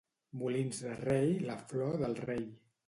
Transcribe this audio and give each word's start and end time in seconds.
Molins 0.43 0.79
de 0.85 0.95
Rei, 1.03 1.31
la 1.51 1.59
flor 1.69 2.03
del 2.05 2.21
rei. 2.29 2.45